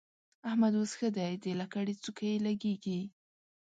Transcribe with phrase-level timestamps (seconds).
[0.49, 2.99] احمد اوس ښه دی؛ د لکړې څوکه يې لګېږي.